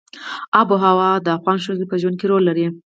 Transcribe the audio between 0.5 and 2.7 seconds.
آب وهوا د افغان ښځو په ژوند کې رول لري.